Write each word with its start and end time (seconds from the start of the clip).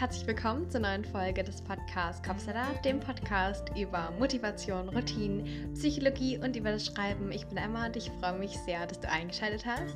herzlich 0.00 0.26
willkommen 0.26 0.68
zur 0.68 0.80
neuen 0.80 1.04
Folge 1.04 1.44
des 1.44 1.62
Podcasts 1.62 2.20
Kopfsalat, 2.26 2.84
dem 2.84 2.98
Podcast 2.98 3.70
über 3.76 4.10
Motivation, 4.18 4.88
Routinen, 4.88 5.72
Psychologie 5.74 6.36
und 6.36 6.56
über 6.56 6.72
das 6.72 6.86
Schreiben. 6.86 7.30
Ich 7.30 7.46
bin 7.46 7.56
Emma 7.56 7.86
und 7.86 7.94
ich 7.94 8.10
freue 8.18 8.36
mich 8.36 8.58
sehr, 8.66 8.88
dass 8.88 8.98
du 8.98 9.08
eingeschaltet 9.08 9.64
hast. 9.64 9.94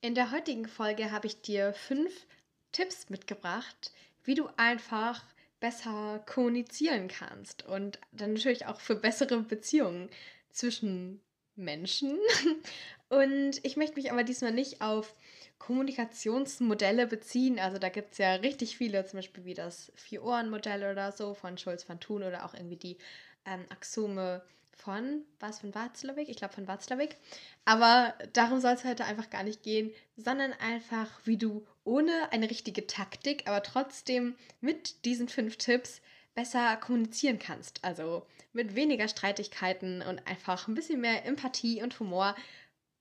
In 0.00 0.14
der 0.14 0.30
heutigen 0.32 0.66
Folge 0.66 1.12
habe 1.12 1.26
ich 1.26 1.42
dir 1.42 1.74
fünf 1.74 2.26
Tipps 2.72 3.10
mitgebracht, 3.10 3.92
wie 4.24 4.34
du 4.34 4.48
einfach 4.56 5.22
besser 5.60 6.24
kommunizieren 6.24 7.08
kannst 7.08 7.66
und 7.66 7.98
dann 8.10 8.32
natürlich 8.32 8.64
auch 8.64 8.80
für 8.80 8.96
bessere 8.96 9.42
Beziehungen 9.42 10.08
zwischen 10.48 11.20
Menschen. 11.56 12.18
Und 13.10 13.64
ich 13.64 13.76
möchte 13.76 13.94
mich 13.94 14.10
aber 14.10 14.24
diesmal 14.24 14.52
nicht 14.52 14.80
auf 14.80 15.14
Kommunikationsmodelle 15.58 17.06
beziehen. 17.06 17.58
Also 17.58 17.78
da 17.78 17.88
gibt 17.88 18.12
es 18.12 18.18
ja 18.18 18.34
richtig 18.34 18.76
viele, 18.76 19.04
zum 19.06 19.18
Beispiel 19.18 19.44
wie 19.44 19.54
das 19.54 19.92
Vier-Ohren-Modell 19.94 20.90
oder 20.90 21.12
so 21.12 21.34
von 21.34 21.56
Schulz 21.58 21.88
van 21.88 22.00
Thun 22.00 22.22
oder 22.22 22.44
auch 22.44 22.54
irgendwie 22.54 22.76
die 22.76 22.98
ähm, 23.46 23.64
Axiome 23.70 24.42
von, 24.76 25.22
was 25.40 25.60
von 25.60 25.74
Watzlawick? 25.74 26.28
Ich 26.28 26.36
glaube 26.36 26.54
von 26.54 26.68
Watzlawick. 26.68 27.16
Aber 27.64 28.14
darum 28.32 28.60
soll 28.60 28.72
es 28.72 28.84
heute 28.84 29.04
einfach 29.04 29.30
gar 29.30 29.42
nicht 29.42 29.62
gehen, 29.62 29.92
sondern 30.16 30.52
einfach, 30.54 31.08
wie 31.24 31.38
du 31.38 31.66
ohne 31.84 32.32
eine 32.32 32.50
richtige 32.50 32.86
Taktik, 32.86 33.46
aber 33.46 33.62
trotzdem 33.62 34.36
mit 34.60 35.04
diesen 35.04 35.28
fünf 35.28 35.56
Tipps 35.56 36.00
besser 36.34 36.76
kommunizieren 36.76 37.38
kannst. 37.38 37.84
Also 37.84 38.26
mit 38.52 38.74
weniger 38.74 39.08
Streitigkeiten 39.08 40.02
und 40.02 40.26
einfach 40.26 40.68
ein 40.68 40.74
bisschen 40.74 41.00
mehr 41.00 41.24
Empathie 41.24 41.82
und 41.82 41.98
Humor. 42.00 42.34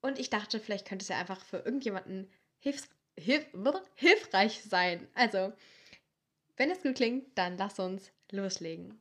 Und 0.01 0.19
ich 0.19 0.29
dachte, 0.29 0.59
vielleicht 0.59 0.87
könnte 0.87 1.03
es 1.03 1.09
ja 1.09 1.17
einfach 1.17 1.43
für 1.43 1.57
irgendjemanden 1.57 2.29
hilfs 2.63 2.87
hilf 3.17 3.45
hilfreich 3.95 4.61
sein. 4.63 5.07
Also, 5.13 5.53
wenn 6.55 6.71
es 6.71 6.81
gut 6.81 6.95
klingt, 6.95 7.37
dann 7.37 7.57
lass 7.57 7.77
uns 7.77 8.11
loslegen. 8.31 8.99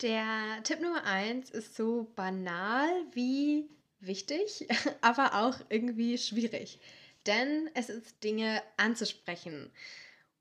Der 0.00 0.62
Tipp 0.64 0.80
Nummer 0.80 1.04
1 1.04 1.50
ist 1.50 1.76
so 1.76 2.10
banal 2.16 2.88
wie 3.12 3.68
wichtig, 4.00 4.66
aber 5.00 5.34
auch 5.34 5.56
irgendwie 5.68 6.16
schwierig. 6.16 6.78
Denn 7.26 7.70
es 7.74 7.88
ist 7.88 8.22
Dinge 8.24 8.62
anzusprechen. 8.76 9.70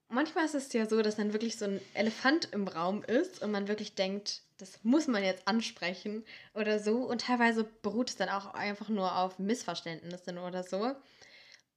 Manchmal 0.08 0.46
ist 0.46 0.56
es 0.56 0.74
ja 0.74 0.88
so, 0.88 1.02
dass 1.02 1.16
dann 1.16 1.34
wirklich 1.34 1.58
so 1.58 1.66
ein 1.66 1.82
Elefant 1.94 2.50
im 2.54 2.68
Raum 2.68 3.04
ist 3.04 3.42
und 3.42 3.52
man 3.52 3.68
wirklich 3.68 3.96
denkt, 3.96 4.42
das 4.62 4.84
muss 4.84 5.08
man 5.08 5.24
jetzt 5.24 5.48
ansprechen 5.48 6.24
oder 6.54 6.80
so. 6.80 6.98
Und 6.98 7.22
teilweise 7.22 7.64
beruht 7.64 8.10
es 8.10 8.16
dann 8.16 8.30
auch 8.30 8.54
einfach 8.54 8.90
nur 8.90 9.18
auf 9.18 9.40
Missverständnissen 9.40 10.38
oder 10.38 10.64
so. 10.64 10.96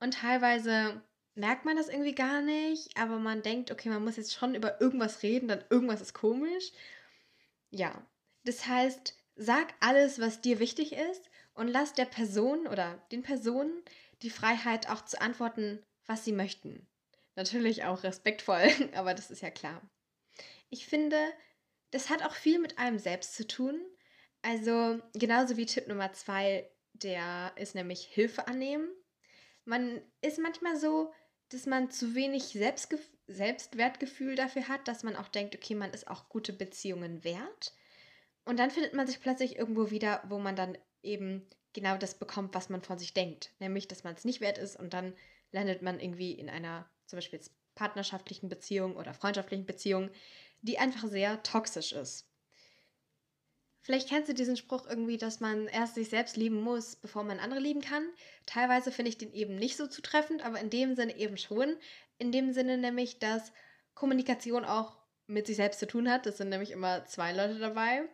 Und 0.00 0.14
teilweise 0.14 1.02
merkt 1.34 1.64
man 1.64 1.76
das 1.76 1.88
irgendwie 1.88 2.14
gar 2.14 2.42
nicht, 2.42 2.96
aber 2.96 3.18
man 3.18 3.42
denkt, 3.42 3.70
okay, 3.70 3.88
man 3.88 4.04
muss 4.04 4.16
jetzt 4.16 4.34
schon 4.34 4.54
über 4.54 4.80
irgendwas 4.80 5.22
reden, 5.22 5.48
dann 5.48 5.64
irgendwas 5.70 6.00
ist 6.00 6.14
komisch. 6.14 6.72
Ja, 7.70 8.06
das 8.44 8.66
heißt, 8.66 9.16
sag 9.34 9.74
alles, 9.80 10.20
was 10.20 10.40
dir 10.40 10.58
wichtig 10.60 10.92
ist 10.92 11.30
und 11.54 11.68
lass 11.68 11.94
der 11.94 12.04
Person 12.04 12.66
oder 12.66 13.02
den 13.10 13.22
Personen 13.22 13.82
die 14.22 14.30
Freiheit 14.30 14.88
auch 14.88 15.04
zu 15.04 15.20
antworten, 15.20 15.82
was 16.06 16.24
sie 16.24 16.32
möchten. 16.32 16.86
Natürlich 17.36 17.84
auch 17.84 18.02
respektvoll, 18.02 18.68
aber 18.94 19.14
das 19.14 19.30
ist 19.30 19.42
ja 19.42 19.50
klar. 19.50 19.80
Ich 20.70 20.86
finde, 20.86 21.16
das 21.94 22.10
hat 22.10 22.24
auch 22.24 22.34
viel 22.34 22.58
mit 22.58 22.76
einem 22.76 22.98
selbst 22.98 23.36
zu 23.36 23.46
tun. 23.46 23.80
Also 24.42 25.00
genauso 25.14 25.56
wie 25.56 25.64
Tipp 25.64 25.86
Nummer 25.86 26.12
zwei, 26.12 26.68
der 26.92 27.52
ist 27.54 27.76
nämlich 27.76 28.02
Hilfe 28.02 28.48
annehmen. 28.48 28.88
Man 29.64 30.02
ist 30.20 30.40
manchmal 30.40 30.76
so, 30.76 31.12
dass 31.50 31.66
man 31.66 31.92
zu 31.92 32.16
wenig 32.16 32.46
Selbstge 32.46 32.98
Selbstwertgefühl 33.28 34.34
dafür 34.34 34.68
hat, 34.68 34.86
dass 34.88 35.04
man 35.04 35.14
auch 35.16 35.28
denkt, 35.28 35.54
okay, 35.54 35.76
man 35.76 35.92
ist 35.92 36.08
auch 36.08 36.28
gute 36.28 36.52
Beziehungen 36.52 37.22
wert. 37.22 37.72
Und 38.44 38.58
dann 38.58 38.72
findet 38.72 38.92
man 38.92 39.06
sich 39.06 39.20
plötzlich 39.20 39.56
irgendwo 39.56 39.90
wieder, 39.90 40.22
wo 40.28 40.38
man 40.38 40.56
dann 40.56 40.76
eben 41.02 41.48
genau 41.72 41.96
das 41.96 42.18
bekommt, 42.18 42.54
was 42.54 42.68
man 42.70 42.82
von 42.82 42.98
sich 42.98 43.14
denkt. 43.14 43.52
Nämlich, 43.60 43.86
dass 43.86 44.02
man 44.02 44.14
es 44.14 44.24
nicht 44.24 44.40
wert 44.40 44.58
ist 44.58 44.76
und 44.76 44.92
dann 44.92 45.14
landet 45.52 45.80
man 45.80 46.00
irgendwie 46.00 46.32
in 46.32 46.50
einer 46.50 46.90
zum 47.06 47.18
Beispiel 47.18 47.40
partnerschaftlichen 47.76 48.48
Beziehung 48.48 48.96
oder 48.96 49.14
freundschaftlichen 49.14 49.64
Beziehung, 49.64 50.10
die 50.64 50.78
einfach 50.78 51.08
sehr 51.08 51.42
toxisch 51.42 51.92
ist. 51.92 52.26
Vielleicht 53.82 54.08
kennst 54.08 54.30
du 54.30 54.34
diesen 54.34 54.56
Spruch 54.56 54.86
irgendwie, 54.88 55.18
dass 55.18 55.40
man 55.40 55.66
erst 55.68 55.94
sich 55.94 56.08
selbst 56.08 56.38
lieben 56.38 56.62
muss, 56.62 56.96
bevor 56.96 57.22
man 57.22 57.38
andere 57.38 57.60
lieben 57.60 57.82
kann. 57.82 58.08
Teilweise 58.46 58.90
finde 58.90 59.10
ich 59.10 59.18
den 59.18 59.32
eben 59.34 59.56
nicht 59.56 59.76
so 59.76 59.86
zutreffend, 59.86 60.42
aber 60.42 60.58
in 60.58 60.70
dem 60.70 60.96
Sinne 60.96 61.18
eben 61.18 61.36
schon. 61.36 61.76
In 62.16 62.32
dem 62.32 62.54
Sinne 62.54 62.78
nämlich, 62.78 63.18
dass 63.18 63.52
Kommunikation 63.94 64.64
auch 64.64 64.96
mit 65.26 65.46
sich 65.46 65.56
selbst 65.56 65.80
zu 65.80 65.86
tun 65.86 66.10
hat. 66.10 66.24
Das 66.24 66.38
sind 66.38 66.48
nämlich 66.48 66.70
immer 66.70 67.04
zwei 67.04 67.32
Leute 67.32 67.58
dabei, 67.58 68.08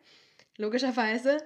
logischerweise. 0.56 1.38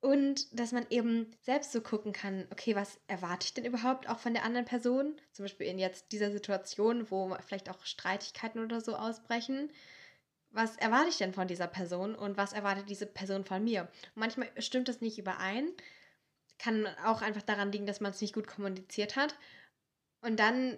Und 0.00 0.58
dass 0.58 0.72
man 0.72 0.86
eben 0.90 1.30
selbst 1.42 1.70
so 1.70 1.80
gucken 1.80 2.12
kann, 2.12 2.48
okay, 2.50 2.74
was 2.74 2.98
erwarte 3.06 3.44
ich 3.44 3.54
denn 3.54 3.66
überhaupt 3.66 4.08
auch 4.08 4.18
von 4.18 4.34
der 4.34 4.44
anderen 4.44 4.66
Person? 4.66 5.20
Zum 5.32 5.44
Beispiel 5.44 5.68
in 5.68 5.78
jetzt 5.78 6.10
dieser 6.10 6.32
Situation, 6.32 7.08
wo 7.10 7.36
vielleicht 7.46 7.70
auch 7.70 7.84
Streitigkeiten 7.84 8.64
oder 8.64 8.80
so 8.80 8.96
ausbrechen. 8.96 9.70
Was 10.50 10.76
erwarte 10.76 11.08
ich 11.08 11.18
denn 11.18 11.32
von 11.32 11.48
dieser 11.48 11.68
Person 11.68 12.14
und 12.14 12.36
was 12.36 12.52
erwartet 12.52 12.88
diese 12.88 13.06
Person 13.06 13.44
von 13.44 13.62
mir? 13.62 13.82
Und 14.14 14.16
manchmal 14.16 14.48
stimmt 14.60 14.88
das 14.88 15.00
nicht 15.00 15.18
überein. 15.18 15.70
Kann 16.58 16.86
auch 17.04 17.22
einfach 17.22 17.42
daran 17.42 17.72
liegen, 17.72 17.86
dass 17.86 18.00
man 18.00 18.10
es 18.10 18.20
nicht 18.20 18.34
gut 18.34 18.46
kommuniziert 18.46 19.16
hat. 19.16 19.34
Und 20.20 20.38
dann 20.40 20.76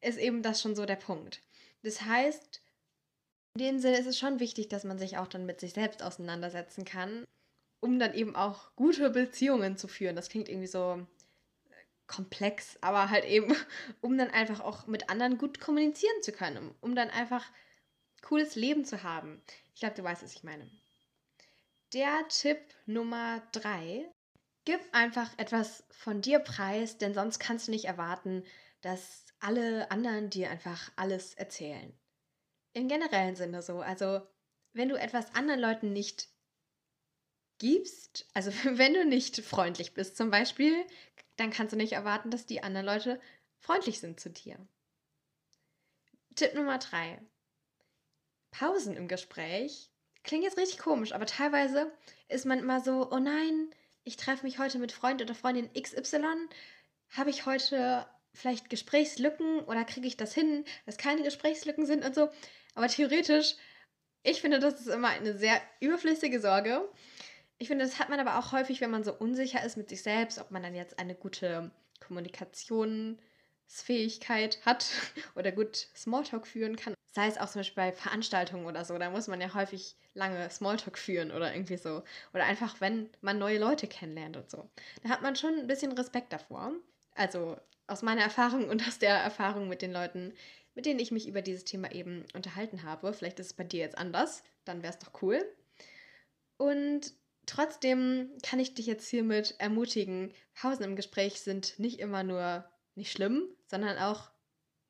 ist 0.00 0.18
eben 0.18 0.42
das 0.42 0.62
schon 0.62 0.76
so 0.76 0.86
der 0.86 0.96
Punkt. 0.96 1.42
Das 1.82 2.02
heißt, 2.02 2.62
in 3.54 3.60
dem 3.60 3.78
Sinne 3.80 3.98
ist 3.98 4.06
es 4.06 4.18
schon 4.18 4.40
wichtig, 4.40 4.68
dass 4.68 4.84
man 4.84 4.98
sich 4.98 5.18
auch 5.18 5.26
dann 5.26 5.46
mit 5.46 5.60
sich 5.60 5.72
selbst 5.72 6.02
auseinandersetzen 6.02 6.84
kann 6.84 7.26
um 7.80 7.98
dann 7.98 8.14
eben 8.14 8.34
auch 8.34 8.74
gute 8.76 9.10
Beziehungen 9.10 9.76
zu 9.76 9.88
führen. 9.88 10.16
Das 10.16 10.28
klingt 10.28 10.48
irgendwie 10.48 10.66
so 10.66 11.06
äh, 11.70 11.74
komplex, 12.06 12.78
aber 12.80 13.10
halt 13.10 13.24
eben, 13.24 13.54
um 14.00 14.18
dann 14.18 14.30
einfach 14.30 14.60
auch 14.60 14.86
mit 14.86 15.10
anderen 15.10 15.38
gut 15.38 15.60
kommunizieren 15.60 16.22
zu 16.22 16.32
können, 16.32 16.58
um, 16.58 16.74
um 16.80 16.94
dann 16.94 17.10
einfach 17.10 17.44
cooles 18.22 18.54
Leben 18.54 18.84
zu 18.84 19.02
haben. 19.02 19.42
Ich 19.74 19.80
glaube, 19.80 19.96
du 19.96 20.02
weißt, 20.02 20.22
was 20.22 20.34
ich 20.34 20.44
meine. 20.44 20.70
Der 21.92 22.26
Tipp 22.28 22.58
Nummer 22.86 23.42
drei: 23.52 24.10
Gib 24.64 24.80
einfach 24.92 25.30
etwas 25.38 25.84
von 25.90 26.20
dir 26.20 26.38
preis, 26.38 26.98
denn 26.98 27.14
sonst 27.14 27.38
kannst 27.38 27.68
du 27.68 27.70
nicht 27.70 27.86
erwarten, 27.86 28.44
dass 28.82 29.24
alle 29.40 29.90
anderen 29.90 30.30
dir 30.30 30.50
einfach 30.50 30.90
alles 30.96 31.34
erzählen. 31.34 31.98
Im 32.74 32.88
generellen 32.88 33.36
Sinne 33.36 33.62
so. 33.62 33.80
Also, 33.80 34.20
wenn 34.72 34.88
du 34.88 34.96
etwas 34.96 35.34
anderen 35.34 35.60
Leuten 35.60 35.92
nicht 35.92 36.28
gibst, 37.58 38.26
also 38.34 38.52
wenn 38.64 38.94
du 38.94 39.04
nicht 39.04 39.40
freundlich 39.40 39.94
bist 39.94 40.16
zum 40.16 40.30
Beispiel, 40.30 40.84
dann 41.36 41.50
kannst 41.50 41.72
du 41.72 41.76
nicht 41.76 41.92
erwarten, 41.92 42.30
dass 42.30 42.46
die 42.46 42.62
anderen 42.62 42.86
Leute 42.86 43.20
freundlich 43.58 44.00
sind 44.00 44.20
zu 44.20 44.30
dir. 44.30 44.58
Tipp 46.34 46.54
Nummer 46.54 46.78
drei. 46.78 47.20
Pausen 48.50 48.96
im 48.96 49.08
Gespräch. 49.08 49.90
Klingt 50.24 50.44
jetzt 50.44 50.58
richtig 50.58 50.78
komisch, 50.78 51.12
aber 51.12 51.26
teilweise 51.26 51.92
ist 52.28 52.46
man 52.46 52.58
immer 52.58 52.80
so, 52.80 53.10
oh 53.10 53.18
nein, 53.18 53.70
ich 54.04 54.16
treffe 54.16 54.44
mich 54.44 54.58
heute 54.58 54.78
mit 54.78 54.92
Freund 54.92 55.22
oder 55.22 55.34
Freundin 55.34 55.70
XY. 55.72 56.48
Habe 57.10 57.30
ich 57.30 57.46
heute 57.46 58.06
vielleicht 58.34 58.70
Gesprächslücken 58.70 59.60
oder 59.60 59.84
kriege 59.84 60.06
ich 60.06 60.16
das 60.16 60.34
hin, 60.34 60.64
dass 60.86 60.96
keine 60.96 61.22
Gesprächslücken 61.22 61.86
sind 61.86 62.04
und 62.04 62.14
so. 62.14 62.28
Aber 62.74 62.88
theoretisch, 62.88 63.56
ich 64.22 64.40
finde, 64.40 64.58
das 64.58 64.80
ist 64.80 64.88
immer 64.88 65.08
eine 65.08 65.36
sehr 65.36 65.60
überflüssige 65.80 66.40
Sorge. 66.40 66.88
Ich 67.58 67.68
finde, 67.68 67.84
das 67.84 67.98
hat 67.98 68.08
man 68.08 68.20
aber 68.20 68.38
auch 68.38 68.52
häufig, 68.52 68.80
wenn 68.80 68.90
man 68.90 69.04
so 69.04 69.12
unsicher 69.12 69.64
ist 69.64 69.76
mit 69.76 69.88
sich 69.88 70.02
selbst, 70.02 70.38
ob 70.38 70.50
man 70.50 70.62
dann 70.62 70.74
jetzt 70.74 70.98
eine 70.98 71.14
gute 71.14 71.70
Kommunikationsfähigkeit 73.68 74.58
hat 74.64 74.86
oder 75.34 75.52
gut 75.52 75.88
Smalltalk 75.96 76.46
führen 76.46 76.76
kann. 76.76 76.94
Sei 77.12 77.26
es 77.26 77.38
auch 77.38 77.48
zum 77.48 77.60
Beispiel 77.60 77.84
bei 77.84 77.92
Veranstaltungen 77.92 78.66
oder 78.66 78.84
so, 78.84 78.96
da 78.98 79.10
muss 79.10 79.28
man 79.28 79.40
ja 79.40 79.54
häufig 79.54 79.96
lange 80.14 80.48
Smalltalk 80.50 80.98
führen 80.98 81.30
oder 81.30 81.52
irgendwie 81.52 81.76
so. 81.76 82.02
Oder 82.34 82.44
einfach, 82.44 82.80
wenn 82.80 83.08
man 83.20 83.38
neue 83.38 83.58
Leute 83.58 83.86
kennenlernt 83.86 84.36
und 84.36 84.50
so. 84.50 84.68
Da 85.02 85.08
hat 85.08 85.22
man 85.22 85.36
schon 85.36 85.58
ein 85.58 85.66
bisschen 85.66 85.92
Respekt 85.92 86.32
davor. 86.32 86.72
Also 87.14 87.56
aus 87.86 88.02
meiner 88.02 88.22
Erfahrung 88.22 88.68
und 88.68 88.86
aus 88.86 88.98
der 88.98 89.16
Erfahrung 89.16 89.68
mit 89.68 89.82
den 89.82 89.92
Leuten, 89.92 90.34
mit 90.74 90.86
denen 90.86 91.00
ich 91.00 91.10
mich 91.10 91.26
über 91.26 91.42
dieses 91.42 91.64
Thema 91.64 91.90
eben 91.92 92.24
unterhalten 92.34 92.82
habe. 92.82 93.12
Vielleicht 93.12 93.40
ist 93.40 93.46
es 93.46 93.54
bei 93.54 93.64
dir 93.64 93.80
jetzt 93.80 93.98
anders, 93.98 94.42
dann 94.64 94.82
wäre 94.82 94.92
es 94.92 94.98
doch 94.98 95.22
cool. 95.22 95.44
Und 96.56 97.12
Trotzdem 97.46 98.28
kann 98.42 98.60
ich 98.60 98.74
dich 98.74 98.84
jetzt 98.84 99.08
hiermit 99.08 99.54
ermutigen, 99.56 100.34
Pausen 100.52 100.84
im 100.84 100.96
Gespräch 100.96 101.40
sind 101.40 101.78
nicht 101.78 101.98
immer 101.98 102.22
nur 102.22 102.68
nicht 102.98 103.12
schlimm, 103.12 103.48
sondern 103.66 103.96
auch 103.98 104.30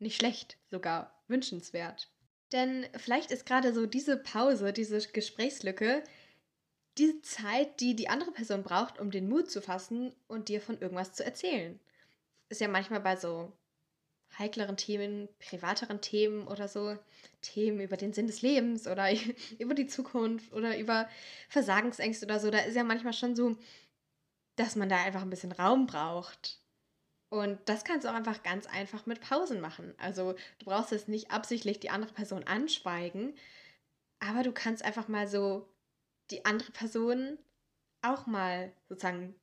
nicht 0.01 0.17
schlecht, 0.17 0.59
sogar 0.71 1.23
wünschenswert. 1.29 2.11
Denn 2.53 2.87
vielleicht 2.97 3.31
ist 3.31 3.47
gerade 3.47 3.73
so 3.73 3.87
diese 3.87 4.17
Pause, 4.17 4.73
diese 4.73 4.99
Gesprächslücke, 5.09 6.03
die 6.97 7.21
Zeit, 7.23 7.81
die 7.81 7.95
die 7.95 8.09
andere 8.09 8.33
Person 8.33 8.63
braucht, 8.63 8.99
um 8.99 9.11
den 9.11 9.29
Mut 9.29 9.51
zu 9.51 9.63
fassen 9.63 10.15
und 10.27 10.49
dir 10.49 10.61
von 10.61 10.81
irgendwas 10.81 11.13
zu 11.13 11.25
erzählen. 11.25 11.79
Ist 12.49 12.61
ja 12.61 12.69
manchmal 12.69 13.01
bei 13.01 13.17
so 13.17 13.53
heikleren 14.37 14.77
Themen, 14.77 15.29
privateren 15.39 16.01
Themen 16.01 16.47
oder 16.49 16.69
so, 16.69 16.97
Themen 17.41 17.81
über 17.81 17.97
den 17.97 18.13
Sinn 18.13 18.27
des 18.27 18.43
Lebens 18.43 18.87
oder 18.87 19.09
über 19.59 19.75
die 19.75 19.87
Zukunft 19.87 20.53
oder 20.53 20.79
über 20.79 21.09
Versagensängste 21.49 22.27
oder 22.27 22.41
so, 22.41 22.51
da 22.51 22.59
ist 22.61 22.75
ja 22.75 22.85
manchmal 22.85 23.13
schon 23.13 23.37
so, 23.37 23.57
dass 24.57 24.75
man 24.75 24.89
da 24.89 24.97
einfach 24.97 25.23
ein 25.23 25.31
bisschen 25.31 25.53
Raum 25.53 25.87
braucht. 25.87 26.58
Und 27.31 27.59
das 27.67 27.85
kannst 27.85 28.05
du 28.05 28.11
auch 28.11 28.15
einfach 28.15 28.43
ganz 28.43 28.67
einfach 28.67 29.05
mit 29.05 29.21
Pausen 29.21 29.61
machen. 29.61 29.95
Also 29.99 30.33
du 30.59 30.65
brauchst 30.65 30.93
jetzt 30.93 31.09
nicht 31.09 31.31
absichtlich 31.31 31.79
die 31.79 31.91
andere 31.91 32.13
Person 32.13 32.45
anschweigen, 32.45 33.35
aber 34.19 34.43
du 34.43 34.53
kannst 34.53 34.85
einfach 34.85 35.09
mal 35.09 35.29
so 35.29 35.69
die 36.31 36.45
andere 36.45 36.73
Person 36.73 37.39
auch 38.03 38.27
mal 38.27 38.73
sozusagen 38.89 39.35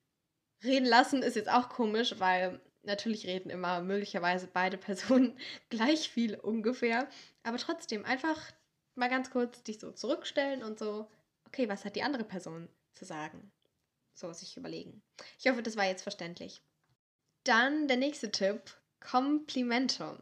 reden 0.64 0.86
lassen, 0.86 1.22
ist 1.22 1.36
jetzt 1.36 1.50
auch 1.50 1.70
komisch, 1.70 2.20
weil 2.20 2.60
natürlich 2.84 3.28
reden 3.28 3.50
immer 3.50 3.82
möglicherweise 3.82 4.48
beide 4.48 4.78
Personen 4.80 5.38
gleich 5.70 6.10
viel 6.10 6.36
ungefähr. 6.36 7.08
Aber 7.44 7.58
trotzdem 7.58 8.06
einfach 8.06 8.52
mal 8.96 9.10
ganz 9.10 9.30
kurz 9.30 9.62
dich 9.64 9.80
so 9.80 9.92
zurückstellen 9.92 10.64
und 10.64 10.80
so, 10.80 11.10
okay, 11.48 11.70
was 11.70 11.86
hat 11.86 11.96
die 11.96 12.04
andere 12.04 12.24
Person 12.24 12.70
zu 12.94 13.06
sagen? 13.06 13.52
So 14.14 14.32
sich 14.32 14.56
überlegen. 14.58 15.04
Ich 15.40 15.48
hoffe, 15.50 15.62
das 15.62 15.76
war 15.76 15.86
jetzt 15.86 16.04
verständlich. 16.04 16.62
Dann 17.46 17.88
der 17.88 17.98
nächste 17.98 18.32
Tipp: 18.32 18.60
Komplimente. 19.00 20.22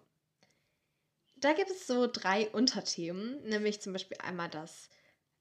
Da 1.37 1.53
gibt 1.53 1.71
es 1.71 1.87
so 1.87 2.05
drei 2.05 2.49
Unterthemen, 2.49 3.41
nämlich 3.43 3.81
zum 3.81 3.93
Beispiel 3.93 4.17
einmal 4.21 4.49
das 4.49 4.89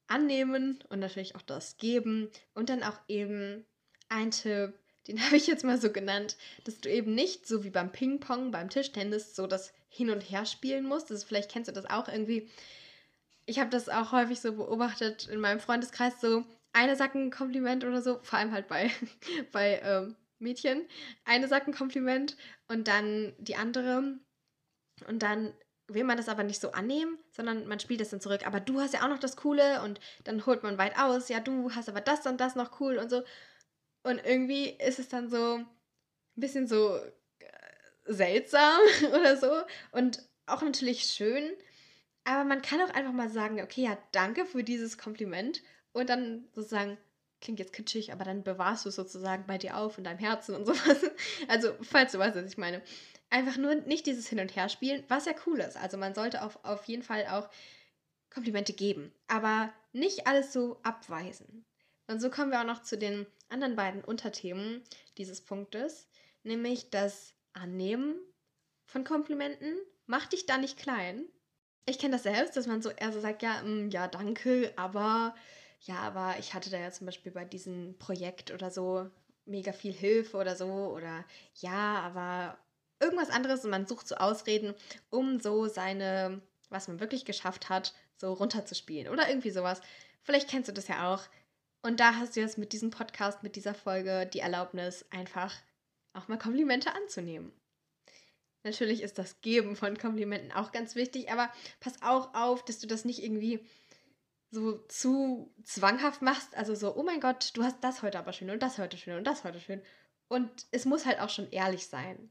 Annehmen 0.06 0.78
und 0.90 1.00
natürlich 1.00 1.34
auch 1.34 1.42
das 1.42 1.76
Geben 1.78 2.30
und 2.54 2.70
dann 2.70 2.84
auch 2.84 2.98
eben 3.08 3.66
ein 4.08 4.30
Tipp, 4.30 4.74
den 5.08 5.20
habe 5.24 5.36
ich 5.36 5.48
jetzt 5.48 5.64
mal 5.64 5.80
so 5.80 5.90
genannt, 5.90 6.36
dass 6.64 6.80
du 6.80 6.88
eben 6.88 7.16
nicht 7.16 7.48
so 7.48 7.64
wie 7.64 7.70
beim 7.70 7.90
Ping-Pong, 7.90 8.52
beim 8.52 8.70
Tischtennis 8.70 9.34
so 9.34 9.48
das 9.48 9.72
Hin- 9.88 10.10
und 10.10 10.20
Herspielen 10.20 10.86
musst. 10.86 11.10
Das, 11.10 11.24
vielleicht 11.24 11.50
kennst 11.50 11.68
du 11.68 11.72
das 11.72 11.86
auch 11.86 12.06
irgendwie. 12.06 12.48
Ich 13.44 13.58
habe 13.58 13.70
das 13.70 13.88
auch 13.88 14.12
häufig 14.12 14.40
so 14.40 14.52
beobachtet 14.52 15.26
in 15.26 15.40
meinem 15.40 15.58
Freundeskreis, 15.58 16.20
so 16.20 16.44
eine 16.72 16.94
sagt 16.94 17.16
ein 17.16 17.32
Kompliment 17.32 17.84
oder 17.84 18.02
so, 18.02 18.20
vor 18.22 18.38
allem 18.38 18.52
halt 18.52 18.68
bei, 18.68 18.92
bei 19.52 19.80
ähm, 19.82 20.14
Mädchen. 20.42 20.86
Eine 21.24 21.48
sagt 21.48 21.68
ein 21.68 21.74
Kompliment 21.74 22.36
und 22.68 22.88
dann 22.88 23.34
die 23.38 23.56
andere. 23.56 24.18
Und 25.08 25.22
dann 25.22 25.54
will 25.88 26.04
man 26.04 26.16
das 26.16 26.28
aber 26.28 26.44
nicht 26.44 26.60
so 26.60 26.72
annehmen, 26.72 27.18
sondern 27.30 27.66
man 27.66 27.80
spielt 27.80 28.00
das 28.00 28.10
dann 28.10 28.20
zurück. 28.20 28.46
Aber 28.46 28.60
du 28.60 28.80
hast 28.80 28.94
ja 28.94 29.02
auch 29.02 29.08
noch 29.08 29.18
das 29.18 29.36
Coole 29.36 29.82
und 29.82 30.00
dann 30.24 30.44
holt 30.46 30.62
man 30.62 30.78
weit 30.78 30.98
aus. 30.98 31.28
Ja, 31.28 31.40
du 31.40 31.74
hast 31.74 31.88
aber 31.88 32.00
das 32.00 32.26
und 32.26 32.40
das 32.40 32.54
noch 32.54 32.80
cool 32.80 32.98
und 32.98 33.10
so. 33.10 33.22
Und 34.02 34.24
irgendwie 34.24 34.70
ist 34.70 34.98
es 34.98 35.08
dann 35.08 35.28
so 35.28 35.56
ein 35.56 35.66
bisschen 36.34 36.66
so 36.66 36.96
äh, 36.96 37.12
seltsam 38.06 38.80
oder 39.14 39.36
so 39.36 39.50
und 39.92 40.28
auch 40.46 40.62
natürlich 40.62 41.04
schön. 41.04 41.52
Aber 42.24 42.44
man 42.44 42.62
kann 42.62 42.80
auch 42.80 42.94
einfach 42.94 43.12
mal 43.12 43.30
sagen, 43.30 43.60
okay, 43.60 43.82
ja, 43.82 43.98
danke 44.12 44.46
für 44.46 44.62
dieses 44.62 44.98
Kompliment 44.98 45.62
und 45.92 46.08
dann 46.08 46.48
sozusagen, 46.52 46.98
klingt 47.42 47.58
jetzt 47.58 47.74
kitschig, 47.74 48.12
aber 48.12 48.24
dann 48.24 48.42
bewahrst 48.42 48.84
du 48.84 48.88
es 48.88 48.94
sozusagen 48.94 49.46
bei 49.46 49.58
dir 49.58 49.76
auf 49.76 49.98
in 49.98 50.04
deinem 50.04 50.18
Herzen 50.18 50.54
und 50.54 50.64
sowas. 50.66 51.10
Also, 51.48 51.74
falls 51.82 52.12
du 52.12 52.18
weißt, 52.18 52.36
was 52.36 52.50
ich 52.50 52.58
meine. 52.58 52.80
Einfach 53.28 53.56
nur 53.56 53.74
nicht 53.74 54.06
dieses 54.06 54.28
Hin- 54.28 54.40
und 54.40 54.54
Herspielen, 54.54 55.04
was 55.08 55.26
ja 55.26 55.32
cool 55.46 55.60
ist. 55.60 55.76
Also, 55.76 55.98
man 55.98 56.14
sollte 56.14 56.42
auf, 56.42 56.64
auf 56.64 56.84
jeden 56.84 57.02
Fall 57.02 57.26
auch 57.26 57.48
Komplimente 58.30 58.72
geben, 58.72 59.12
aber 59.26 59.72
nicht 59.92 60.26
alles 60.26 60.52
so 60.52 60.80
abweisen. 60.82 61.66
Und 62.06 62.20
so 62.20 62.30
kommen 62.30 62.50
wir 62.50 62.60
auch 62.60 62.66
noch 62.66 62.82
zu 62.82 62.96
den 62.96 63.26
anderen 63.48 63.76
beiden 63.76 64.02
Unterthemen 64.02 64.82
dieses 65.18 65.42
Punktes, 65.42 66.08
nämlich 66.42 66.90
das 66.90 67.34
Annehmen 67.52 68.16
von 68.86 69.04
Komplimenten. 69.04 69.76
Mach 70.06 70.26
dich 70.26 70.46
da 70.46 70.56
nicht 70.56 70.78
klein. 70.78 71.26
Ich 71.84 71.98
kenne 71.98 72.12
das 72.12 72.22
selbst, 72.22 72.56
dass 72.56 72.66
man 72.66 72.80
so 72.80 72.90
eher 72.90 73.12
so 73.12 73.20
sagt, 73.20 73.42
ja, 73.42 73.62
mh, 73.62 73.68
mm, 73.68 73.90
ja, 73.90 74.08
danke, 74.08 74.72
aber 74.76 75.34
ja, 75.82 75.96
aber 75.96 76.36
ich 76.38 76.54
hatte 76.54 76.70
da 76.70 76.78
ja 76.78 76.90
zum 76.90 77.06
Beispiel 77.06 77.32
bei 77.32 77.44
diesem 77.44 77.98
Projekt 77.98 78.52
oder 78.52 78.70
so 78.70 79.10
mega 79.44 79.72
viel 79.72 79.92
Hilfe 79.92 80.36
oder 80.36 80.54
so 80.54 80.66
oder 80.66 81.24
ja, 81.56 82.00
aber 82.00 82.56
irgendwas 83.00 83.30
anderes 83.30 83.64
und 83.64 83.70
man 83.70 83.86
sucht 83.86 84.06
so 84.06 84.14
Ausreden, 84.14 84.74
um 85.10 85.40
so 85.40 85.66
seine, 85.66 86.40
was 86.70 86.86
man 86.86 87.00
wirklich 87.00 87.24
geschafft 87.24 87.68
hat, 87.68 87.94
so 88.16 88.32
runterzuspielen 88.32 89.12
oder 89.12 89.28
irgendwie 89.28 89.50
sowas. 89.50 89.80
Vielleicht 90.22 90.48
kennst 90.48 90.68
du 90.68 90.72
das 90.72 90.86
ja 90.86 91.12
auch. 91.12 91.24
Und 91.82 91.98
da 91.98 92.14
hast 92.14 92.36
du 92.36 92.40
jetzt 92.40 92.58
mit 92.58 92.72
diesem 92.72 92.90
Podcast, 92.90 93.42
mit 93.42 93.56
dieser 93.56 93.74
Folge 93.74 94.30
die 94.32 94.38
Erlaubnis, 94.38 95.04
einfach 95.10 95.52
auch 96.12 96.28
mal 96.28 96.38
Komplimente 96.38 96.94
anzunehmen. 96.94 97.52
Natürlich 98.62 99.02
ist 99.02 99.18
das 99.18 99.40
Geben 99.40 99.74
von 99.74 99.98
Komplimenten 99.98 100.52
auch 100.52 100.70
ganz 100.70 100.94
wichtig, 100.94 101.32
aber 101.32 101.50
pass 101.80 102.00
auch 102.02 102.32
auf, 102.34 102.64
dass 102.64 102.78
du 102.78 102.86
das 102.86 103.04
nicht 103.04 103.24
irgendwie 103.24 103.58
so 104.52 104.78
zu 104.86 105.52
zwanghaft 105.64 106.22
machst. 106.22 106.54
Also 106.56 106.74
so, 106.74 106.94
oh 106.94 107.02
mein 107.02 107.20
Gott, 107.20 107.50
du 107.54 107.64
hast 107.64 107.82
das 107.82 108.02
heute 108.02 108.18
aber 108.18 108.32
schön 108.32 108.50
und 108.50 108.62
das 108.62 108.78
heute 108.78 108.98
schön 108.98 109.16
und 109.16 109.24
das 109.24 109.44
heute 109.44 109.58
schön. 109.58 109.82
Und 110.28 110.66
es 110.70 110.84
muss 110.84 111.06
halt 111.06 111.20
auch 111.20 111.30
schon 111.30 111.50
ehrlich 111.50 111.86
sein. 111.86 112.30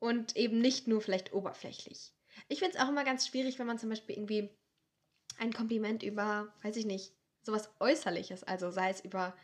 Und 0.00 0.36
eben 0.36 0.58
nicht 0.58 0.88
nur 0.88 1.00
vielleicht 1.00 1.32
oberflächlich. 1.32 2.12
Ich 2.48 2.58
finde 2.58 2.76
es 2.76 2.82
auch 2.82 2.88
immer 2.88 3.04
ganz 3.04 3.26
schwierig, 3.26 3.58
wenn 3.58 3.66
man 3.66 3.78
zum 3.78 3.88
Beispiel 3.88 4.16
irgendwie 4.16 4.50
ein 5.38 5.52
Kompliment 5.52 6.02
über, 6.02 6.52
weiß 6.62 6.76
ich 6.76 6.84
nicht, 6.84 7.12
sowas 7.42 7.70
Äußerliches, 7.78 8.42
also 8.42 8.70
sei 8.70 8.90
es 8.90 9.00
über 9.00 9.36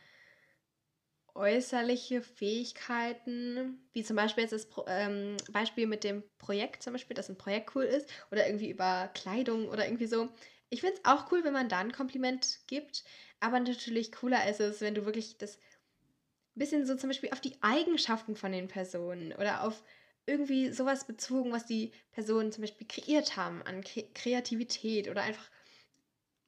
äußerliche 1.35 2.21
Fähigkeiten, 2.21 3.79
wie 3.93 4.03
zum 4.03 4.17
Beispiel 4.17 4.43
jetzt 4.43 4.53
das 4.53 4.69
Pro 4.69 4.85
ähm, 4.89 5.37
Beispiel 5.53 5.87
mit 5.87 6.03
dem 6.03 6.25
Projekt 6.39 6.83
zum 6.83 6.95
Beispiel, 6.95 7.15
dass 7.15 7.29
ein 7.29 7.39
Projekt 7.39 7.77
cool 7.77 7.85
ist, 7.85 8.09
oder 8.33 8.47
irgendwie 8.47 8.71
über 8.71 9.09
Kleidung 9.15 9.69
oder 9.69 9.87
irgendwie 9.87 10.09
so. 10.09 10.29
Ich 10.71 10.81
finde 10.81 10.97
es 10.97 11.05
auch 11.05 11.31
cool, 11.31 11.45
wenn 11.45 11.53
man 11.53 11.69
da 11.69 11.79
ein 11.79 11.93
Kompliment 11.93 12.61
gibt, 12.67 13.05
aber 13.41 13.61
natürlich 13.61 14.13
cooler 14.13 14.49
ist 14.49 14.61
es, 14.61 14.81
wenn 14.81 14.95
du 14.95 15.05
wirklich 15.05 15.37
das 15.39 15.59
bisschen 16.55 16.87
so 16.87 16.95
zum 16.97 17.11
Beispiel 17.11 17.31
auf 17.31 17.41
die 17.41 17.57
Eigenschaften 17.63 18.37
von 18.37 18.53
den 18.53 18.69
Personen 18.69 19.33
oder 19.33 19.65
auf 19.65 19.83
irgendwie 20.27 20.71
sowas 20.71 21.07
bezogen, 21.07 21.53
was 21.53 21.67
die 21.67 21.93
Personen 22.13 22.53
zum 22.53 22.63
Beispiel 22.63 22.87
kreiert 22.87 23.37
haben 23.37 23.63
an 23.63 23.83
Kreativität 23.83 25.09
oder 25.09 25.23
einfach 25.23 25.51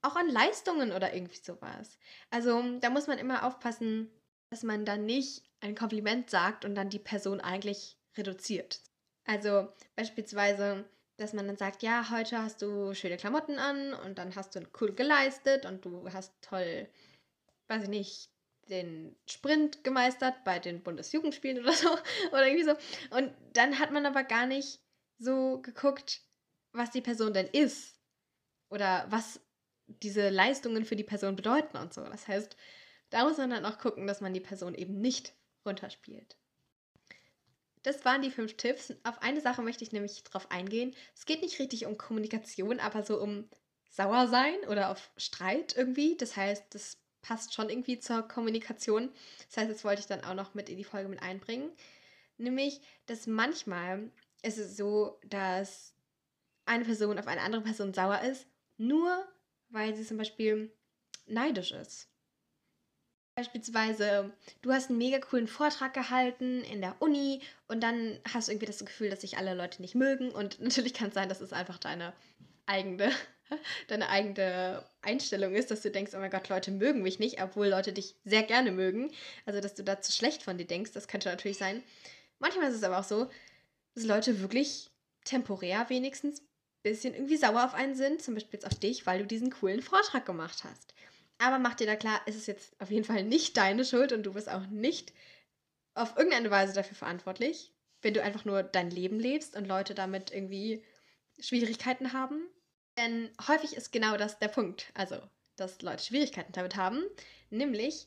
auch 0.03 0.17
an 0.17 0.29
Leistungen 0.29 0.93
oder 0.93 1.14
irgendwie 1.14 1.41
sowas. 1.41 1.99
Also 2.31 2.79
da 2.81 2.91
muss 2.91 3.07
man 3.07 3.19
immer 3.19 3.45
aufpassen, 3.45 4.11
dass 4.50 4.62
man 4.62 4.85
dann 4.85 5.07
nicht 5.07 5.45
ein 5.61 5.75
Kompliment 5.75 6.29
sagt 6.29 6.64
und 6.64 6.75
dann 6.75 6.91
die 6.91 6.99
Person 6.99 7.41
eigentlich 7.41 7.97
reduziert. 8.17 8.81
Also 9.25 9.73
beispielsweise, 9.97 10.85
dass 11.23 11.33
man 11.33 11.47
dann 11.47 11.57
sagt, 11.57 11.83
ja, 11.83 12.11
heute 12.11 12.38
hast 12.38 12.62
du 12.62 12.95
schöne 12.95 13.17
Klamotten 13.17 13.59
an 13.59 13.95
und 13.95 14.19
dann 14.19 14.35
hast 14.35 14.55
du 14.57 14.61
cool 14.81 14.93
geleistet 14.93 15.64
und 15.64 15.85
du 15.85 16.12
hast 16.12 16.35
toll, 16.43 16.88
weiß 17.69 17.85
ich 17.85 17.88
nicht, 17.88 18.31
den 18.69 19.17
Sprint 19.26 19.85
gemeistert 19.85 20.45
bei 20.45 20.59
den 20.59 20.83
Bundesjugendspielen 20.83 21.62
oder 21.62 21.73
so 21.73 21.88
oder 22.33 22.47
irgendwie 22.47 22.64
so. 22.64 22.73
Und 23.17 23.33
dann 23.52 23.79
hat 23.79 23.93
man 23.93 24.05
aber 24.07 24.25
gar 24.25 24.47
nicht 24.47 24.81
so 25.19 25.61
geguckt, 25.62 26.23
was 26.73 26.91
die 26.91 27.00
Person 27.00 27.33
denn 27.33 27.47
ist 27.47 27.97
oder 28.69 29.07
was 29.09 29.41
diese 29.87 30.29
Leistungen 30.29 30.85
für 30.85 30.97
die 30.97 31.05
Person 31.05 31.37
bedeuten 31.37 31.76
und 31.76 31.93
so. 31.95 32.02
Das 32.02 32.26
heißt, 32.26 32.57
da 33.11 33.25
muss 33.25 33.37
man 33.37 33.50
dann 33.50 33.67
auch 33.67 33.79
gucken, 33.79 34.07
dass 34.07 34.21
man 34.21 34.35
die 34.35 34.41
Person 34.41 34.75
eben 34.75 35.00
nicht 35.00 35.35
runterspielt. 35.67 36.37
Das 37.83 38.05
waren 38.05 38.23
die 38.23 38.31
fünf 38.31 38.57
Tipps. 38.57 38.95
Auf 39.03 39.21
eine 39.23 39.41
Sache 39.41 39.62
möchte 39.62 39.85
ich 39.85 39.93
nämlich 39.93 40.23
drauf 40.25 40.51
eingehen. 40.51 40.95
Es 41.15 41.27
geht 41.27 41.43
nicht 41.43 41.59
richtig 41.59 41.87
um 41.87 41.99
Kommunikation, 41.99 42.81
aber 42.81 43.03
so 43.03 43.21
um 43.21 43.49
sauer 43.91 44.29
sein 44.29 44.55
oder 44.69 44.91
auf 44.91 45.11
Streit 45.17 45.77
irgendwie. 45.77 46.17
Das 46.17 46.37
heißt, 46.37 46.75
das 46.75 46.99
passt 47.23 47.55
schon 47.55 47.71
irgendwie 47.71 47.99
zur 47.99 48.23
Kommunikation. 48.23 49.11
Das 49.49 49.57
heißt, 49.57 49.71
das 49.71 49.85
wollte 49.85 50.01
ich 50.01 50.07
dann 50.07 50.25
auch 50.25 50.35
noch 50.35 50.55
mit 50.55 50.69
in 50.69 50.77
die 50.77 50.85
Folge 50.85 51.09
mit 51.09 51.23
einbringen. 51.23 51.71
Nämlich, 52.39 52.81
dass 53.07 53.27
manchmal 53.27 54.11
ist 54.43 54.59
es 54.59 54.77
so, 54.77 55.19
dass 55.25 55.95
eine 56.67 56.85
Person 56.85 57.19
auf 57.19 57.27
eine 57.27 57.41
andere 57.41 57.62
Person 57.62 57.95
sauer 57.95 58.21
ist, 58.23 58.47
nur 58.77 59.27
weil 59.69 59.95
sie 59.95 60.05
zum 60.05 60.19
Beispiel 60.19 60.73
neidisch 61.27 61.73
ist. 61.73 62.12
Beispielsweise, 63.35 64.31
du 64.61 64.73
hast 64.73 64.91
einen 64.91 64.99
mega 64.99 65.19
coolen 65.19 65.49
Vortrag 65.49 65.95
gehalten 65.95 66.62
in 66.65 66.83
der 66.83 66.97
Uni 67.01 67.41
und 67.67 67.83
dann 67.83 68.21
hast 68.33 68.49
du 68.49 68.53
irgendwie 68.53 68.67
das 68.67 68.85
Gefühl, 68.85 69.09
dass 69.09 69.23
sich 69.23 69.39
alle 69.39 69.55
Leute 69.55 69.81
nicht 69.81 69.95
mögen. 69.95 70.31
Und 70.31 70.61
natürlich 70.61 70.93
kann 70.93 71.09
es 71.09 71.15
sein, 71.15 71.29
dass 71.29 71.41
es 71.41 71.53
einfach 71.53 71.79
deine 71.79 72.12
eigene, 72.67 73.11
deine 73.89 74.11
eigene 74.11 74.85
Einstellung 75.01 75.55
ist, 75.55 75.71
dass 75.71 75.81
du 75.81 75.91
denkst, 75.91 76.12
oh 76.15 76.19
mein 76.19 76.31
Gott, 76.31 76.51
Leute 76.51 76.71
mögen 76.71 77.03
mich 77.03 77.19
nicht, 77.19 77.43
obwohl 77.43 77.69
Leute 77.69 77.93
dich 77.93 78.17
sehr 78.25 78.43
gerne 78.43 78.71
mögen. 78.71 79.11
Also, 79.47 79.61
dass 79.61 79.75
du 79.75 79.83
da 79.83 80.01
zu 80.01 80.12
schlecht 80.12 80.43
von 80.43 80.59
dir 80.59 80.67
denkst, 80.67 80.93
das 80.93 81.09
könnte 81.09 81.31
natürlich 81.31 81.59
sein. 81.59 81.83
Manchmal 82.39 82.69
ist 82.69 82.77
es 82.77 82.85
aber 82.85 82.99
auch 82.99 83.05
so, 83.05 83.31
dass 83.95 84.05
Leute 84.05 84.41
wirklich 84.41 84.91
temporär 85.25 85.89
wenigstens 85.89 86.43
bisschen 86.83 87.15
irgendwie 87.15 87.37
sauer 87.37 87.65
auf 87.65 87.75
einen 87.75 87.95
sind, 87.95 88.23
zum 88.23 88.35
Beispiel 88.35 88.59
jetzt 88.59 88.67
auf 88.67 88.79
dich, 88.79 89.07
weil 89.07 89.21
du 89.21 89.27
diesen 89.27 89.51
coolen 89.51 89.83
Vortrag 89.83 90.27
gemacht 90.27 90.65
hast. 90.65 90.91
Aber 91.42 91.58
mach 91.58 91.75
dir 91.75 91.88
da 91.88 91.96
klar, 91.96 92.25
ist 92.28 92.37
es 92.37 92.46
jetzt 92.46 92.80
auf 92.80 92.92
jeden 92.92 93.04
Fall 93.04 93.25
nicht 93.25 93.56
deine 93.56 93.84
Schuld 93.84 94.12
und 94.12 94.22
du 94.22 94.34
bist 94.34 94.49
auch 94.49 94.64
nicht 94.68 95.12
auf 95.94 96.16
irgendeine 96.16 96.52
Weise 96.52 96.72
dafür 96.72 96.94
verantwortlich, 96.94 97.75
wenn 98.00 98.14
du 98.14 98.22
einfach 98.22 98.44
nur 98.44 98.62
dein 98.62 98.90
Leben 98.90 99.18
lebst 99.18 99.56
und 99.56 99.66
Leute 99.66 99.92
damit 99.94 100.30
irgendwie 100.30 100.84
Schwierigkeiten 101.40 102.12
haben. 102.12 102.49
Denn 102.96 103.28
häufig 103.49 103.75
ist 103.75 103.90
genau 103.90 104.16
das 104.16 104.38
der 104.38 104.49
Punkt. 104.49 104.92
Also, 104.94 105.20
dass 105.56 105.82
Leute 105.82 106.04
Schwierigkeiten 106.04 106.52
damit 106.52 106.76
haben. 106.76 107.02
Nämlich, 107.50 108.06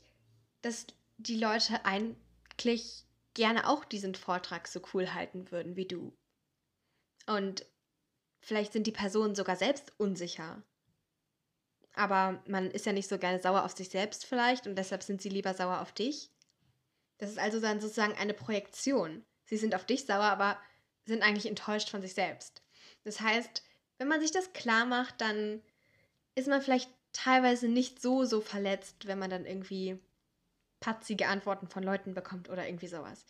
dass 0.61 0.87
die 1.17 1.37
Leute 1.37 1.83
eigentlich 1.83 3.03
gerne 3.33 3.67
auch 3.67 3.83
diesen 3.83 4.15
Vortrag 4.15 4.69
so 4.69 4.81
cool 4.93 5.13
halten 5.13 5.51
würden 5.51 5.75
wie 5.75 5.87
du. 5.87 6.17
Und 7.27 7.65
vielleicht 8.39 8.71
sind 8.71 8.87
die 8.87 8.93
Personen 8.93 9.35
sogar 9.35 9.57
selbst 9.57 9.91
unsicher. 9.97 10.63
Aber 11.95 12.43
man 12.47 12.69
ist 12.71 12.85
ja 12.85 12.93
nicht 12.93 13.09
so 13.09 13.17
gerne 13.17 13.41
sauer 13.41 13.63
auf 13.63 13.75
sich 13.75 13.89
selbst 13.89 14.25
vielleicht 14.25 14.67
und 14.67 14.75
deshalb 14.75 15.01
sind 15.01 15.21
sie 15.21 15.29
lieber 15.29 15.53
sauer 15.53 15.81
auf 15.81 15.93
dich. 15.93 16.29
Das 17.17 17.29
ist 17.29 17.39
also 17.39 17.59
dann 17.61 17.79
sozusagen 17.79 18.13
eine 18.13 18.33
Projektion. 18.33 19.23
Sie 19.45 19.57
sind 19.57 19.73
auf 19.73 19.85
dich 19.85 20.05
sauer, 20.05 20.23
aber 20.23 20.59
sind 21.05 21.23
eigentlich 21.23 21.45
enttäuscht 21.45 21.89
von 21.89 22.01
sich 22.01 22.13
selbst. 22.13 22.63
Das 23.03 23.21
heißt, 23.21 23.63
wenn 23.97 24.07
man 24.07 24.19
sich 24.19 24.31
das 24.31 24.51
klar 24.53 24.85
macht, 24.85 25.21
dann 25.21 25.61
ist 26.35 26.47
man 26.47 26.61
vielleicht 26.61 26.89
teilweise 27.13 27.69
nicht 27.69 28.01
so, 28.01 28.25
so 28.25 28.41
verletzt, 28.41 29.07
wenn 29.07 29.19
man 29.19 29.29
dann 29.29 29.45
irgendwie 29.45 29.99
patzige 30.81 31.27
Antworten 31.27 31.67
von 31.67 31.83
Leuten 31.83 32.13
bekommt 32.13 32.49
oder 32.49 32.67
irgendwie 32.67 32.87
sowas. 32.87 33.25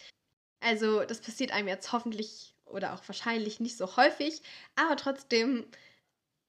Also, 0.60 1.04
das 1.04 1.22
passiert 1.22 1.52
einem 1.52 1.68
jetzt 1.68 1.92
hoffentlich 1.92 2.56
oder 2.66 2.94
auch 2.94 3.08
wahrscheinlich 3.08 3.60
nicht 3.60 3.78
so 3.78 3.96
häufig, 3.98 4.42
aber 4.76 4.96
trotzdem, 4.98 5.68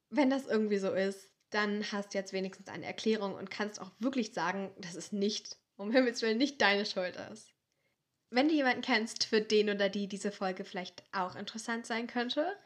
wenn 0.08 0.30
das 0.30 0.46
irgendwie 0.46 0.78
so 0.78 0.92
ist, 0.92 1.28
dann 1.50 1.90
hast 1.92 2.12
du 2.12 2.18
jetzt 2.18 2.32
wenigstens 2.32 2.68
eine 2.68 2.86
Erklärung 2.86 3.34
und 3.34 3.50
kannst 3.50 3.80
auch 3.80 3.90
wirklich 3.98 4.32
sagen, 4.34 4.72
dass 4.78 4.94
es 4.94 5.12
nicht, 5.12 5.56
um 5.76 5.90
Himmels 5.90 6.22
Willen, 6.22 6.38
nicht 6.38 6.60
deine 6.60 6.86
Schuld 6.86 7.16
ist. 7.32 7.52
Wenn 8.30 8.48
du 8.48 8.54
jemanden 8.54 8.82
kennst, 8.82 9.24
für 9.24 9.40
den 9.40 9.70
oder 9.70 9.88
die 9.88 10.08
diese 10.08 10.32
Folge 10.32 10.64
vielleicht 10.64 11.04
auch 11.12 11.36
interessant 11.36 11.86
sein 11.86 12.06
könnte, 12.06 12.56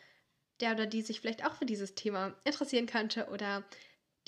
der 0.61 0.73
oder 0.73 0.87
die 0.87 1.03
sich 1.03 1.21
vielleicht 1.21 1.45
auch 1.45 1.55
für 1.55 1.67
dieses 1.67 1.95
Thema 1.95 2.35
interessieren 2.45 2.87
könnte 2.87 3.29
oder 3.29 3.65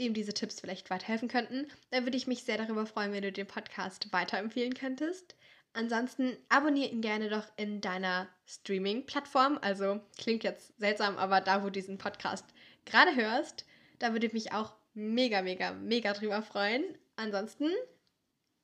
dem 0.01 0.15
diese 0.15 0.33
Tipps 0.33 0.61
vielleicht 0.61 0.91
weiterhelfen 0.91 1.29
könnten, 1.29 1.71
dann 1.91 2.05
würde 2.05 2.17
ich 2.17 2.27
mich 2.27 2.45
sehr 2.45 2.59
darüber 2.59 2.87
freuen, 2.87 3.13
wenn 3.13 3.23
du 3.23 3.33
den 3.33 3.47
Podcast 3.47 4.13
weiterempfehlen 4.13 4.75
könntest. 4.75 5.37
Ansonsten 5.75 6.37
abonniere 6.49 6.91
ihn 6.91 7.01
gerne 7.01 7.31
doch 7.31 7.47
in 7.57 7.81
deiner 7.81 8.29
Streaming-Plattform. 8.47 9.59
Also 9.63 10.01
klingt 10.19 10.45
jetzt 10.45 10.79
seltsam, 10.79 11.17
aber 11.17 11.41
da, 11.41 11.63
wo 11.63 11.67
du 11.67 11.73
diesen 11.73 11.99
Podcast 11.99 12.45
gerade 12.85 13.15
hörst, 13.17 13.65
da 14.03 14.13
würde 14.13 14.27
ich 14.27 14.33
mich 14.33 14.53
auch 14.53 14.75
mega, 14.95 15.43
mega, 15.43 15.73
mega 15.73 16.13
drüber 16.13 16.43
freuen. 16.43 16.83
Ansonsten 17.15 17.71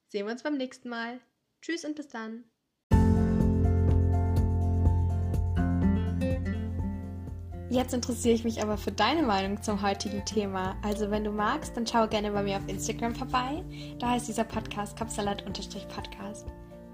sehen 0.09 0.27
wir 0.27 0.33
uns 0.33 0.43
beim 0.43 0.57
nächsten 0.57 0.89
Mal. 0.89 1.21
Tschüss 1.63 1.85
und 1.85 1.95
bis 1.95 2.09
dann. 2.09 2.45
Jetzt 7.71 7.93
interessiere 7.93 8.35
ich 8.35 8.45
mich 8.45 8.63
aber 8.63 8.79
für 8.79 8.91
deine 8.91 9.23
Meinung 9.23 9.63
zum 9.63 9.83
heutigen 9.83 10.25
Thema. 10.25 10.77
Also 10.83 11.11
wenn 11.11 11.23
du 11.23 11.31
magst, 11.31 11.77
dann 11.77 11.87
schau 11.87 12.09
gerne 12.09 12.33
bei 12.33 12.43
mir 12.43 12.57
auf 12.57 12.67
Instagram 12.67 13.15
vorbei. 13.15 13.63
Da 13.99 14.11
heißt 14.11 14.27
dieser 14.27 14.45
Podcast 14.45 14.99
Kopfsalat-Podcast. 14.99 16.47